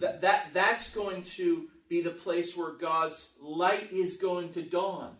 [0.00, 5.14] That, that that's going to be the place where God's light is going to dawn.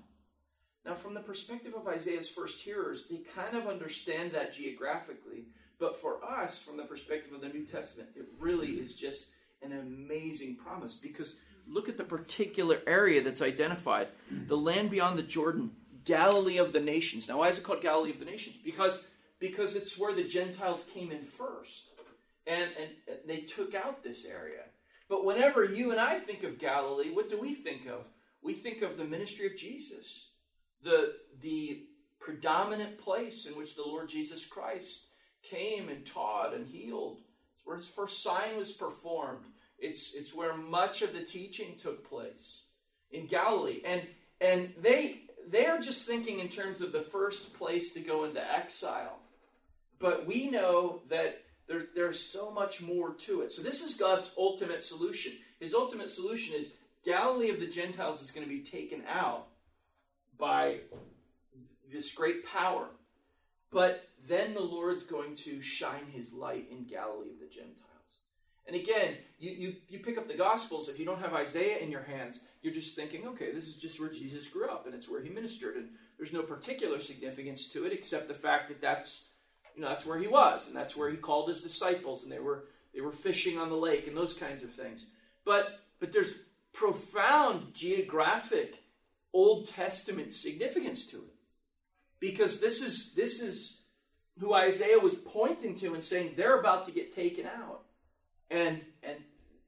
[0.84, 5.46] Now, from the perspective of Isaiah's first hearers, they kind of understand that geographically.
[5.78, 9.26] But for us, from the perspective of the New Testament, it really is just
[9.62, 14.08] an amazing promise because look at the particular area that's identified
[14.46, 15.72] the land beyond the Jordan,
[16.04, 17.28] Galilee of the nations.
[17.28, 18.56] Now, why is it called Galilee of the nations?
[18.64, 19.02] Because
[19.38, 21.90] because it's where the Gentiles came in first.
[22.46, 24.62] And, and, they took out this area.
[25.08, 28.04] But whenever you and I think of Galilee, what do we think of?
[28.42, 30.30] We think of the ministry of Jesus,
[30.82, 31.82] the, the
[32.20, 35.06] predominant place in which the Lord Jesus Christ
[35.42, 37.18] came and taught and healed.
[37.56, 39.44] It's where his first sign was performed.
[39.78, 42.66] It's, it's where much of the teaching took place
[43.10, 43.82] in Galilee.
[43.84, 44.02] And,
[44.40, 49.18] and they, they're just thinking in terms of the first place to go into exile
[49.98, 53.52] but we know that there's there's so much more to it.
[53.52, 55.32] So this is God's ultimate solution.
[55.60, 56.72] His ultimate solution is
[57.04, 59.46] Galilee of the Gentiles is going to be taken out
[60.38, 60.78] by
[61.92, 62.88] this great power.
[63.70, 67.86] But then the Lord's going to shine his light in Galilee of the Gentiles.
[68.66, 71.90] And again, you, you, you pick up the Gospels, if you don't have Isaiah in
[71.90, 75.08] your hands, you're just thinking, okay, this is just where Jesus grew up and it's
[75.08, 75.76] where he ministered.
[75.76, 79.26] And there's no particular significance to it except the fact that that's,
[79.76, 82.40] you know, that's where he was and that's where he called his disciples and they
[82.40, 85.06] were, they were fishing on the lake and those kinds of things.
[85.44, 86.34] But, but there's
[86.72, 88.82] profound geographic
[89.32, 91.34] Old Testament significance to it.
[92.18, 93.82] Because this is, this is
[94.40, 97.82] who Isaiah was pointing to and saying they're about to get taken out
[98.50, 99.16] and and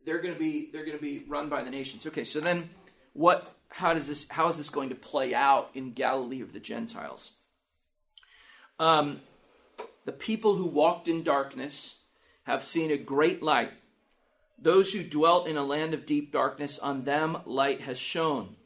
[0.05, 2.07] they're going to be they're going to be run by the nations.
[2.07, 2.71] Okay, so then
[3.12, 3.55] what?
[3.68, 4.29] How does this?
[4.29, 7.33] How is this going to play out in Galilee of the Gentiles?
[8.79, 9.21] Um,
[10.09, 11.99] the people who walked in darkness
[12.44, 13.73] have seen a great light.
[14.59, 18.57] Those who dwelt in a land of deep darkness, on them light has shone.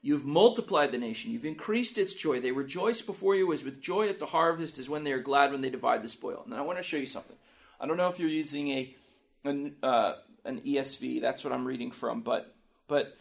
[0.00, 1.32] You've multiplied the nation.
[1.32, 2.38] You've increased its joy.
[2.38, 5.50] They rejoice before you as with joy at the harvest, as when they are glad
[5.50, 6.42] when they divide the spoil.
[6.44, 7.36] And I want to show you something.
[7.80, 8.94] I don't know if you're using a
[9.42, 10.12] an, uh,
[10.44, 11.20] an ESV.
[11.20, 12.20] That's what I'm reading from.
[12.20, 12.54] But
[12.86, 13.16] but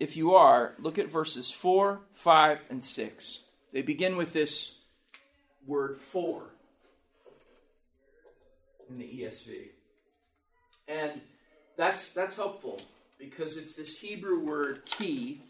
[0.00, 3.40] if you are, look at verses four, five, and six.
[3.74, 4.78] They begin with this
[5.66, 6.54] word "for"
[8.88, 9.68] in the ESV,
[10.86, 11.20] and
[11.76, 12.80] that's that's helpful
[13.18, 15.42] because it's this Hebrew word "key,"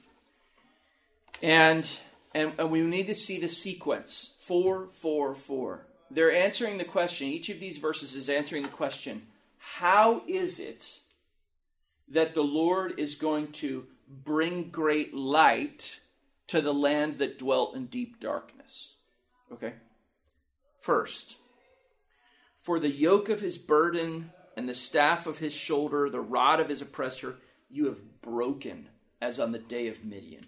[1.43, 1.89] and
[2.35, 5.87] and, and we need to see the sequence four, four, four.
[6.11, 7.29] They're answering the question.
[7.29, 9.23] Each of these verses is answering the question
[9.59, 11.01] how is it
[12.09, 13.87] that the Lord is going to
[14.25, 16.01] bring great light
[16.47, 18.95] to the land that dwelt in deep darkness?
[19.53, 19.75] Okay.
[20.81, 21.37] First,
[22.69, 26.69] for the yoke of his burden and the staff of his shoulder, the rod of
[26.69, 27.37] his oppressor,
[27.71, 28.91] you have broken
[29.23, 30.45] as on the day of Midian.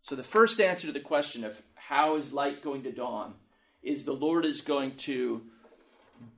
[0.00, 3.34] So the first answer to the question of how is light going to dawn
[3.80, 5.42] is the Lord is going to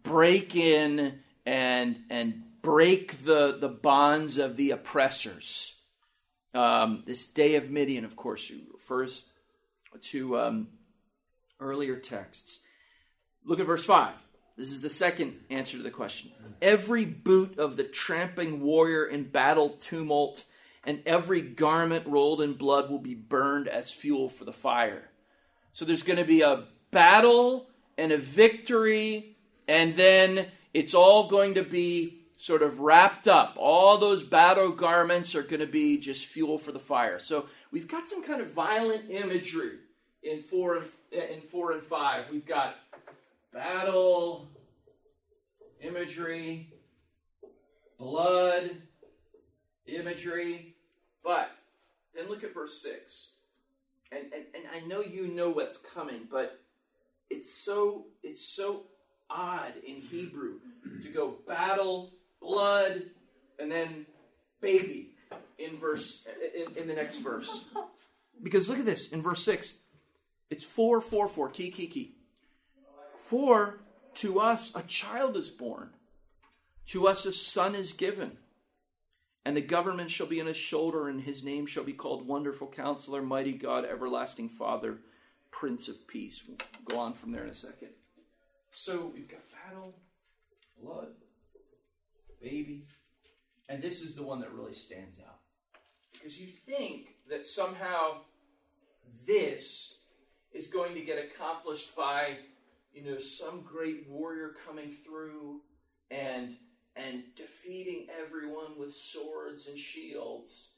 [0.02, 5.74] break in and and break the the bonds of the oppressors.
[6.52, 9.24] Um, this day of Midian, of course, refers
[10.10, 10.68] to um,
[11.60, 12.60] earlier texts.
[13.42, 14.16] Look at verse five.
[14.56, 16.30] This is the second answer to the question.
[16.62, 20.44] Every boot of the tramping warrior in battle tumult
[20.84, 25.10] and every garment rolled in blood will be burned as fuel for the fire.
[25.72, 27.66] So there's going to be a battle
[27.98, 29.36] and a victory,
[29.66, 33.54] and then it's all going to be sort of wrapped up.
[33.56, 37.18] All those battle garments are going to be just fuel for the fire.
[37.18, 39.78] So we've got some kind of violent imagery
[40.22, 42.26] in four and in four and five.
[42.30, 42.74] We've got
[43.54, 44.50] battle
[45.80, 46.68] imagery,
[47.98, 48.70] blood
[49.86, 50.74] imagery,
[51.22, 51.50] but
[52.14, 53.30] then look at verse six.
[54.10, 56.60] And, and, and I know you know what's coming, but
[57.30, 58.82] it's so it's so
[59.30, 60.54] odd in Hebrew
[61.02, 63.04] to go battle, blood,
[63.58, 64.06] and then
[64.60, 65.10] baby
[65.58, 67.64] in verse in, in the next verse.
[68.42, 69.74] Because look at this in verse six.
[70.50, 72.16] It's four, four, four, key, key, key.
[73.26, 73.80] For
[74.16, 75.90] to us a child is born,
[76.86, 78.36] to us a son is given,
[79.44, 82.68] and the government shall be on his shoulder, and his name shall be called Wonderful
[82.68, 84.98] Counselor, Mighty God, Everlasting Father,
[85.50, 86.42] Prince of Peace.
[86.46, 86.58] We'll
[86.88, 87.88] go on from there in a second.
[88.70, 89.94] So we've got battle,
[90.82, 91.08] blood,
[92.42, 92.86] baby,
[93.68, 95.38] and this is the one that really stands out.
[96.12, 98.18] Because you think that somehow
[99.26, 99.98] this
[100.52, 102.36] is going to get accomplished by,
[102.94, 105.60] you know, some great warrior coming through
[106.10, 106.56] and
[106.96, 110.70] and defeating everyone with swords and shields.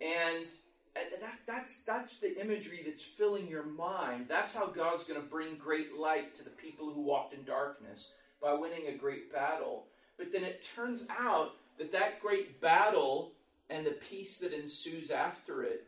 [0.00, 0.48] And
[0.96, 4.26] and that, that's, that's the imagery that's filling your mind.
[4.28, 8.12] That's how God's going to bring great light to the people who walked in darkness
[8.42, 9.88] by winning a great battle.
[10.16, 13.32] But then it turns out that that great battle
[13.68, 15.84] and the peace that ensues after it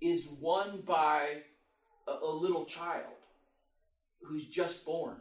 [0.00, 1.42] is won by
[2.08, 3.15] a, a little child
[4.26, 5.16] who's just born.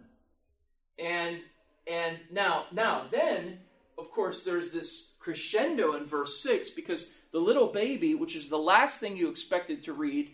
[0.97, 1.39] And
[1.87, 3.59] and now now then
[3.97, 8.57] of course there's this crescendo in verse 6 because the little baby, which is the
[8.57, 10.33] last thing you expected to read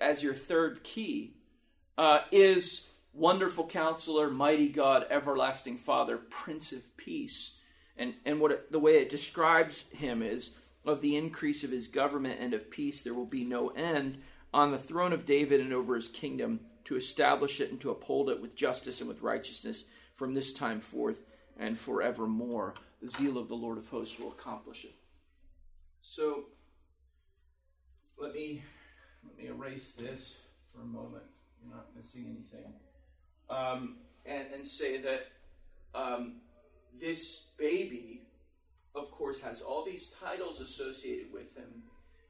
[0.00, 1.34] as your third key,
[1.98, 7.56] uh, is Wonderful Counselor, Mighty God, Everlasting Father, Prince of Peace.
[7.96, 10.54] And, and what it, the way it describes him is
[10.86, 14.18] of the increase of his government and of peace there will be no end
[14.52, 18.30] on the throne of David and over his kingdom to establish it and to uphold
[18.30, 21.24] it with justice and with righteousness from this time forth
[21.58, 22.74] and forevermore.
[23.02, 24.94] The zeal of the Lord of hosts will accomplish it.
[26.02, 26.44] So
[28.18, 28.62] let me
[29.26, 30.36] let me erase this
[30.72, 31.24] for a moment.
[31.62, 32.72] You're not missing anything.
[33.48, 35.26] Um, and, and say that
[35.94, 36.36] um,
[37.00, 38.22] this baby,
[38.94, 41.82] of course, has all these titles associated with him.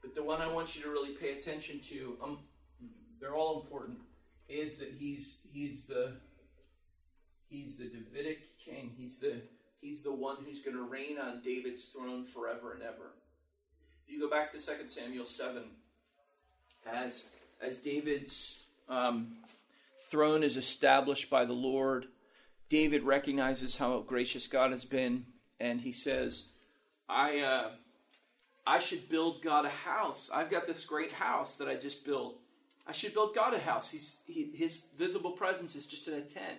[0.02, 2.38] But the one I want you to really pay attention to, um,
[3.20, 3.98] they're all important,
[4.49, 6.12] is that he's he's the
[7.49, 8.92] he's the Davidic king.
[8.97, 9.40] He's the
[9.80, 13.12] he's the one who's going to reign on David's throne forever and ever.
[14.07, 15.62] If you go back to 2 Samuel 7,
[16.92, 17.26] as
[17.61, 19.36] as David's um,
[20.11, 22.07] throne is established by the Lord,
[22.68, 25.26] David recognizes how gracious God has been,
[25.59, 26.49] and he says,
[27.09, 27.70] "I uh,
[28.66, 30.30] I should build God a house.
[30.32, 32.38] I've got this great house that I just built.
[32.87, 33.91] I should build God a house.
[34.26, 36.59] He, his visible presence is just in a tent."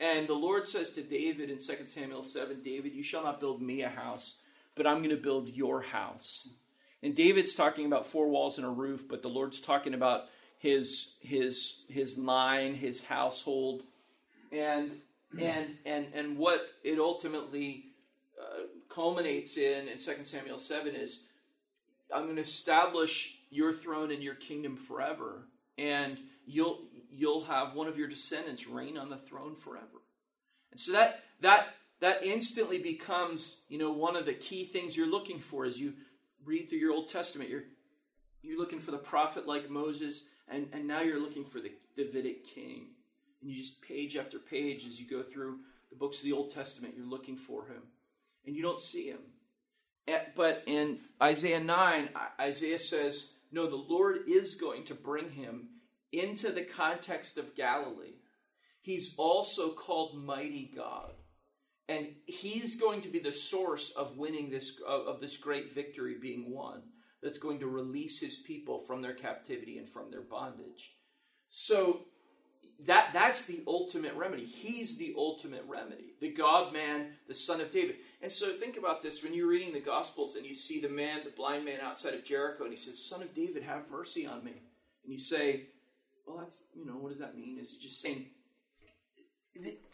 [0.00, 3.60] And the Lord says to David in 2 Samuel 7, David, you shall not build
[3.60, 4.38] me a house,
[4.74, 6.48] but I'm going to build your house.
[7.02, 10.24] And David's talking about four walls and a roof, but the Lord's talking about
[10.58, 13.82] his his his line, his household,
[14.52, 15.00] and
[15.38, 17.86] and and and what it ultimately
[18.38, 21.20] uh, culminates in in 2 Samuel 7 is
[22.14, 25.46] I'm going to establish your throne and your kingdom forever
[25.80, 26.80] and you'll
[27.10, 30.02] you'll have one of your descendants reign on the throne forever.
[30.70, 31.68] And so that that
[32.00, 35.94] that instantly becomes, you know, one of the key things you're looking for as you
[36.44, 37.50] read through your Old Testament.
[37.50, 37.64] You're
[38.42, 42.46] you're looking for the prophet like Moses and, and now you're looking for the Davidic
[42.46, 42.88] king.
[43.40, 45.58] And you just page after page as you go through
[45.90, 47.82] the books of the Old Testament, you're looking for him.
[48.46, 49.18] And you don't see him.
[50.08, 52.08] Eh, but in Isaiah 9,
[52.40, 55.68] Isaiah says, no, the Lord is going to bring him
[56.12, 58.18] into the context of Galilee.
[58.82, 61.12] He's also called Mighty God.
[61.88, 66.52] And he's going to be the source of winning this, of this great victory being
[66.52, 66.82] won
[67.20, 70.94] that's going to release his people from their captivity and from their bondage.
[71.48, 72.02] So
[72.86, 74.44] that that's the ultimate remedy.
[74.44, 76.14] He's the ultimate remedy.
[76.20, 77.96] The God man, the son of David.
[78.22, 81.20] And so think about this when you're reading the gospels and you see the man,
[81.24, 84.44] the blind man outside of Jericho and he says, "Son of David, have mercy on
[84.44, 84.62] me."
[85.04, 85.66] And you say,
[86.26, 88.26] "Well, that's, you know, what does that mean?" Is he just saying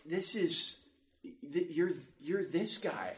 [0.05, 0.79] this is
[1.43, 3.15] you're you're this guy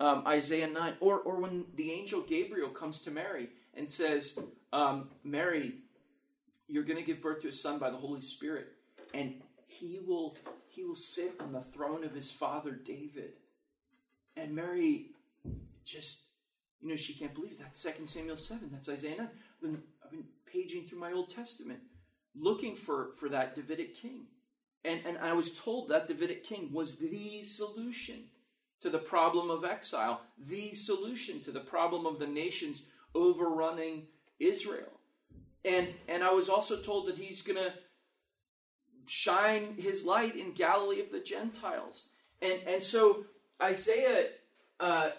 [0.00, 4.38] um, Isaiah 9, or, or when the angel Gabriel comes to Mary and says,
[4.72, 5.76] um, Mary,
[6.68, 8.68] you're going to give birth to a son by the Holy Spirit,
[9.14, 9.34] and
[9.66, 10.36] he will,
[10.68, 13.32] he will sit on the throne of his father David.
[14.36, 15.06] And Mary
[15.84, 16.20] just,
[16.80, 17.74] you know, she can't believe that.
[17.74, 19.20] 2 Samuel 7, that's Isaiah 9.
[19.28, 21.80] I've been, I've been paging through my Old Testament
[22.34, 24.26] looking for, for that Davidic king.
[24.84, 28.24] And, and I was told that Davidic king was the solution
[28.80, 34.06] to the problem of exile, the solution to the problem of the nations overrunning
[34.38, 34.95] Israel.
[35.66, 37.72] And, and I was also told that he's going to
[39.06, 42.08] shine his light in Galilee of the Gentiles.
[42.40, 43.24] And, and so
[43.60, 44.26] Isaiah,
[44.78, 45.10] uh,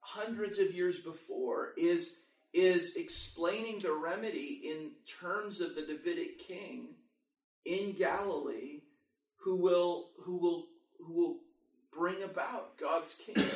[0.00, 2.18] hundreds of years before, is,
[2.52, 6.88] is explaining the remedy in terms of the Davidic king
[7.64, 8.80] in Galilee
[9.36, 10.66] who will, who will,
[10.98, 11.36] who will
[11.92, 13.50] bring about God's kingdom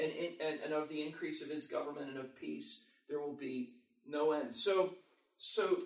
[0.00, 3.70] and, and, and of the increase of his government and of peace, there will be
[4.06, 4.54] no end.
[4.54, 4.94] So,
[5.38, 5.78] so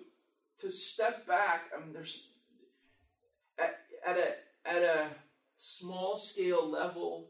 [0.59, 2.29] to step back, I mean, there's
[3.57, 5.07] at, at a at a
[5.55, 7.29] small scale level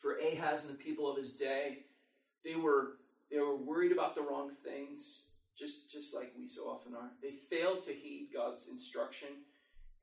[0.00, 1.78] for Ahaz and the people of his day,
[2.44, 2.98] they were
[3.30, 5.24] they were worried about the wrong things,
[5.56, 7.10] just just like we so often are.
[7.22, 9.28] They failed to heed God's instruction,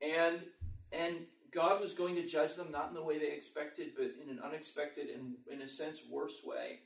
[0.00, 0.40] and
[0.92, 1.16] and
[1.52, 4.40] God was going to judge them not in the way they expected, but in an
[4.44, 6.80] unexpected and, in a sense, worse way.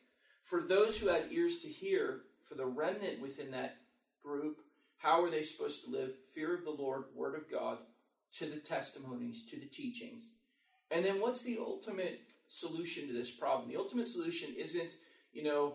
[0.44, 3.76] For those who had ears to hear, for the remnant within that
[4.23, 4.59] group,
[4.99, 6.11] how are they supposed to live?
[6.35, 7.79] Fear of the Lord, Word of God,
[8.39, 10.25] to the testimonies, to the teachings.
[10.91, 13.68] And then what's the ultimate solution to this problem?
[13.68, 14.91] The ultimate solution isn't,
[15.33, 15.75] you know,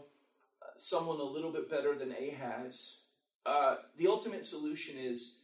[0.77, 2.99] someone a little bit better than Ahaz.
[3.45, 5.39] Uh, the ultimate solution is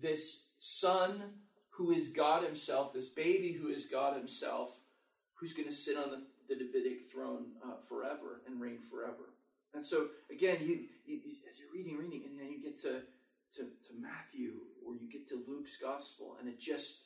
[0.00, 1.22] this son
[1.70, 4.70] who is God Himself, this baby who is God Himself,
[5.34, 9.34] who's going to sit on the, the Davidic throne uh, forever and reign forever.
[9.76, 13.02] And so, again, you, you, as you're reading, reading, and then you get to,
[13.56, 14.54] to, to Matthew
[14.84, 17.02] or you get to Luke's gospel, and it just,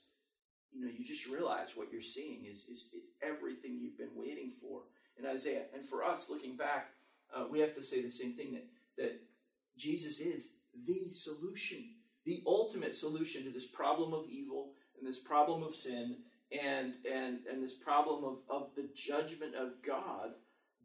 [0.72, 4.50] you know, you just realize what you're seeing is, is, is everything you've been waiting
[4.50, 4.82] for
[5.18, 5.64] in Isaiah.
[5.74, 6.90] And for us, looking back,
[7.34, 8.66] uh, we have to say the same thing that,
[8.96, 9.20] that
[9.76, 10.54] Jesus is
[10.86, 11.84] the solution
[12.26, 16.16] the ultimate solution to this problem of evil and this problem of sin
[16.52, 20.32] and and and this problem of, of the judgment of God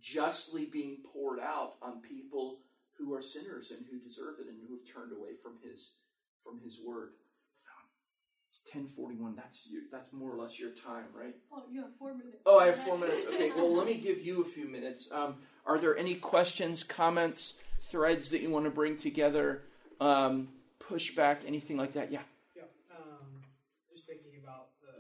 [0.06, 2.60] justly being poured out on people
[2.98, 5.94] who are sinners and who deserve it and who have turned away from his
[6.44, 7.10] from his word.
[8.48, 9.36] It's ten forty one.
[9.36, 11.36] That's your, that's more or less your time, right?
[11.52, 12.38] Oh, you have four minutes.
[12.46, 13.26] Oh, I have four minutes.
[13.34, 15.10] Okay, well, let me give you a few minutes.
[15.12, 17.56] Um, are there any questions, comments,
[17.90, 19.64] threads that you want to bring together?
[20.00, 20.50] Um,
[20.80, 22.14] pushback, anything like that?
[22.14, 22.24] Yeah.
[22.56, 22.70] Yeah.
[22.96, 23.44] Um,
[23.92, 24.94] just thinking about the,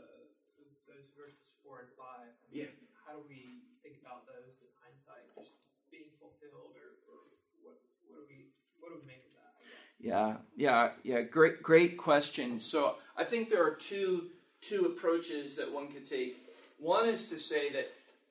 [0.89, 2.27] those verses four and five.
[2.27, 2.75] I mean, yeah.
[3.07, 5.55] How do we think about those in hindsight, just
[5.93, 7.23] being fulfilled, or, or
[7.63, 7.79] what?
[8.11, 8.51] What do we?
[8.85, 9.55] What do we make of that?
[9.99, 11.21] Yeah, yeah, yeah.
[11.21, 12.59] Great, great question.
[12.59, 14.27] So I think there are two
[14.61, 16.37] two approaches that one could take.
[16.77, 17.87] One is to say that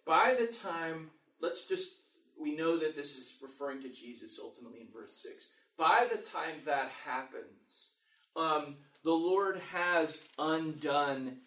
[0.07, 1.95] by the time, let's just,
[2.41, 5.49] we know that this is referring to Jesus ultimately in verse six.
[5.77, 7.89] By the time that happens,
[8.37, 11.39] um, the Lord has undone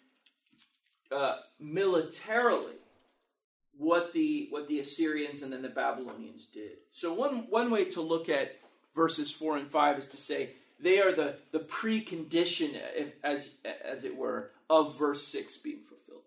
[1.10, 2.74] uh, militarily
[3.76, 6.78] what the what the Assyrians and then the Babylonians did.
[6.90, 8.56] So one one way to look at
[8.98, 13.52] verses 4 and 5 is to say they are the, the precondition, if, as,
[13.84, 16.24] as it were, of verse 6 being fulfilled.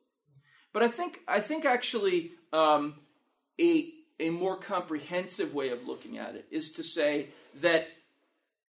[0.71, 2.95] But I think, I think actually um,
[3.59, 3.89] a,
[4.21, 7.27] a more comprehensive way of looking at it is to say
[7.59, 7.89] that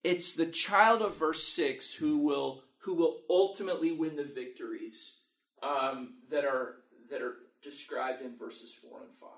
[0.04, 5.16] it's the child of verse 6 who will, who will ultimately win the victories
[5.64, 6.76] um, that, are,
[7.10, 9.30] that are described in verses 4 and 5.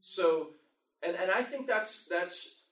[0.00, 0.48] So,
[1.02, 2.63] and, and I think that's, that's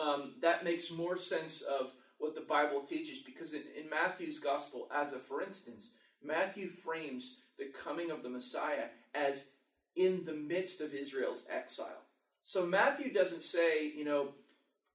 [0.00, 4.88] um, that makes more sense of what the Bible teaches because in, in Matthew's gospel,
[4.94, 5.90] as a for instance,
[6.22, 9.48] Matthew frames the coming of the Messiah as
[9.94, 12.02] in the midst of Israel's exile.
[12.42, 14.28] So Matthew doesn't say, you know,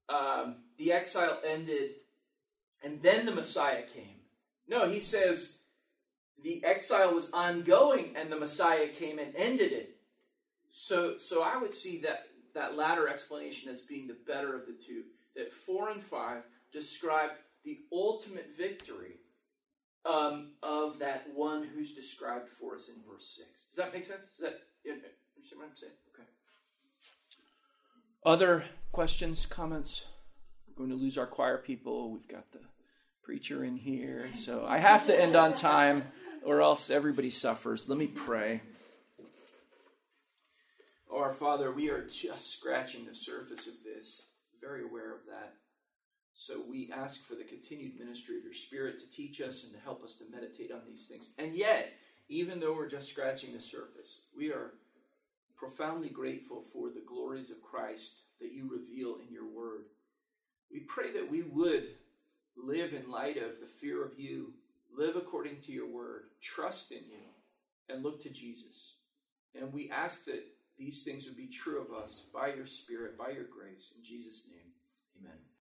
[0.10, 1.92] um, the exile ended
[2.84, 4.20] and then the Messiah came.
[4.68, 5.58] No, he says
[6.44, 9.98] the exile was ongoing and the Messiah came and ended it.
[10.70, 14.74] So, so I would see that that latter explanation as being the better of the
[14.74, 15.04] two.
[15.36, 17.32] That 4 and 5 describe
[17.64, 19.18] the ultimate victory
[20.06, 23.68] um, of that one who's described for us in verse 6.
[23.68, 24.28] Does that make sense?
[24.28, 25.94] Does that you understand what I'm saying?
[26.14, 26.28] Okay.
[28.26, 30.06] Other questions, comments?
[30.68, 32.12] We're going to lose our choir people.
[32.12, 32.60] We've got the
[33.24, 34.30] preacher in here.
[34.38, 36.06] So I have to end on time
[36.44, 37.88] or else everybody suffers.
[37.88, 38.62] Let me pray.
[41.14, 44.28] Our Father, we are just scratching the surface of this,
[44.62, 45.56] very aware of that.
[46.34, 49.80] So we ask for the continued ministry of your Spirit to teach us and to
[49.80, 51.32] help us to meditate on these things.
[51.38, 51.92] And yet,
[52.30, 54.72] even though we're just scratching the surface, we are
[55.58, 59.88] profoundly grateful for the glories of Christ that you reveal in your word.
[60.72, 61.90] We pray that we would
[62.56, 64.54] live in light of the fear of you,
[64.98, 67.28] live according to your word, trust in you,
[67.90, 68.96] and look to Jesus.
[69.54, 70.46] And we ask that
[70.82, 73.94] these things would be true of us by your Spirit, by your grace.
[73.96, 74.74] In Jesus' name,
[75.20, 75.38] amen.